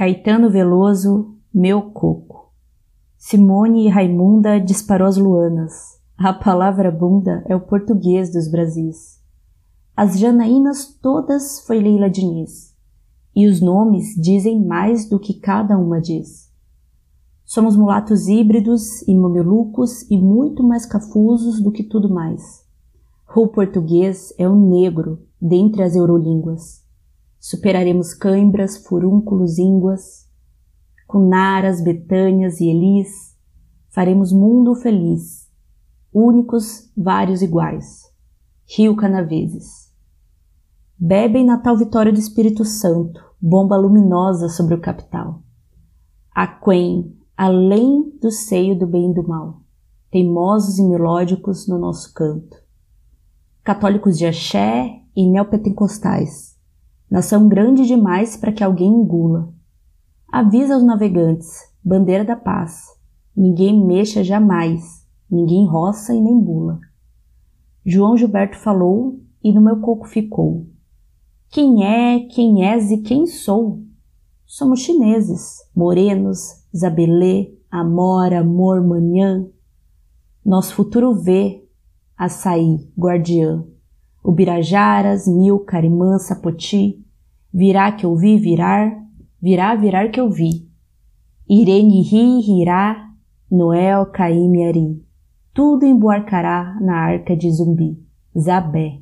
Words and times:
Caetano 0.00 0.48
Veloso, 0.48 1.34
meu 1.52 1.90
coco. 1.90 2.54
Simone 3.18 3.84
e 3.84 3.88
Raimunda 3.90 4.58
disparou 4.58 5.06
as 5.06 5.18
luanas. 5.18 6.00
A 6.16 6.32
palavra 6.32 6.90
bunda 6.90 7.44
é 7.46 7.54
o 7.54 7.60
português 7.60 8.32
dos 8.32 8.50
Brasis. 8.50 9.22
As 9.94 10.18
janaínas 10.18 10.86
todas 11.02 11.60
foi 11.66 11.80
Leila 11.80 12.08
Diniz. 12.08 12.74
E 13.36 13.46
os 13.46 13.60
nomes 13.60 14.14
dizem 14.16 14.64
mais 14.64 15.06
do 15.06 15.20
que 15.20 15.34
cada 15.34 15.76
uma 15.76 16.00
diz. 16.00 16.50
Somos 17.44 17.76
mulatos 17.76 18.26
híbridos 18.26 19.06
e 19.06 19.14
mamelucos 19.14 20.10
e 20.10 20.16
muito 20.16 20.62
mais 20.62 20.86
cafusos 20.86 21.60
do 21.60 21.70
que 21.70 21.82
tudo 21.82 22.08
mais. 22.08 22.64
O 23.36 23.48
português 23.48 24.32
é 24.38 24.48
o 24.48 24.56
negro 24.56 25.18
dentre 25.38 25.82
as 25.82 25.94
eurolínguas. 25.94 26.79
Superaremos 27.40 28.12
cãibras, 28.12 28.76
furúnculos, 28.86 29.58
ínguas, 29.58 30.28
com 31.06 31.26
naras, 31.26 31.82
betânias 31.82 32.60
e 32.60 32.68
elis, 32.68 33.36
faremos 33.88 34.30
mundo 34.30 34.74
feliz, 34.76 35.50
únicos, 36.12 36.92
vários 36.96 37.40
iguais. 37.40 38.10
Rio 38.76 38.94
Canaveses. 38.94 39.90
Bebem 40.96 41.44
na 41.44 41.58
tal 41.58 41.76
vitória 41.76 42.12
do 42.12 42.20
Espírito 42.20 42.64
Santo, 42.64 43.20
bomba 43.40 43.76
luminosa 43.76 44.48
sobre 44.48 44.74
o 44.74 44.80
capital. 44.80 45.42
Aquém, 46.32 47.18
além 47.36 48.16
do 48.20 48.30
seio 48.30 48.78
do 48.78 48.86
bem 48.86 49.10
e 49.10 49.14
do 49.14 49.26
mal, 49.26 49.62
teimosos 50.10 50.78
e 50.78 50.84
melódicos 50.84 51.66
no 51.66 51.78
nosso 51.78 52.12
canto. 52.14 52.56
Católicos 53.64 54.16
de 54.16 54.26
axé 54.26 55.00
e 55.16 55.26
neopentecostais, 55.26 56.56
nação 57.10 57.48
grande 57.48 57.86
demais 57.86 58.36
para 58.36 58.52
que 58.52 58.62
alguém 58.62 58.88
engula. 58.88 59.52
Avisa 60.30 60.74
aos 60.74 60.84
navegantes, 60.84 61.58
bandeira 61.82 62.24
da 62.24 62.36
paz, 62.36 62.84
ninguém 63.36 63.84
mexa 63.84 64.22
jamais, 64.22 65.04
ninguém 65.28 65.66
roça 65.66 66.14
e 66.14 66.20
nem 66.20 66.38
bula. 66.38 66.78
João 67.84 68.16
Gilberto 68.16 68.56
falou 68.56 69.20
e 69.42 69.52
no 69.52 69.60
meu 69.60 69.80
coco 69.80 70.06
ficou. 70.06 70.66
Quem 71.48 71.84
é, 71.84 72.20
quem 72.28 72.64
és 72.64 72.92
e 72.92 72.98
quem 72.98 73.26
sou? 73.26 73.82
Somos 74.46 74.80
chineses, 74.80 75.56
morenos, 75.74 76.64
Zabelê, 76.76 77.54
Amora, 77.70 78.40
Amor, 78.40 78.86
Manhã. 78.86 79.48
Nosso 80.44 80.74
futuro 80.74 81.14
vê, 81.14 81.66
Açaí, 82.16 82.88
Guardiã, 82.96 83.64
Ubirajaras, 84.22 85.26
Milcar, 85.26 85.84
Imã, 85.84 86.18
Sapoti, 86.18 87.04
virá 87.52 87.90
que 87.92 88.04
eu 88.04 88.14
vi 88.14 88.36
virar, 88.36 88.96
virá 89.40 89.74
virar 89.74 90.10
que 90.10 90.20
eu 90.20 90.30
vi. 90.30 90.68
Irene 91.48 92.02
ri, 92.02 92.40
rirá, 92.40 93.10
Noel, 93.50 94.06
Caíme, 94.06 94.64
Ari, 94.64 95.02
tudo 95.52 95.84
embarcará 95.84 96.78
na 96.80 96.96
arca 96.96 97.36
de 97.36 97.50
zumbi, 97.50 97.98
Zabé. 98.38 99.00